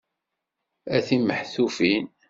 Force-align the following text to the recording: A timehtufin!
A 0.95 0.97
timehtufin! 1.07 2.03